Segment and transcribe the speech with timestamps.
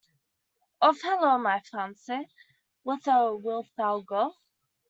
[0.81, 2.27] Of Hullo, my fancie,
[2.81, 4.33] whither wilt thou go?